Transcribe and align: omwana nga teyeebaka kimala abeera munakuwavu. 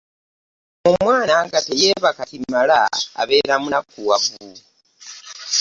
omwana 0.89 1.35
nga 1.45 1.59
teyeebaka 1.67 2.23
kimala 2.29 2.79
abeera 3.21 3.55
munakuwavu. 3.63 4.37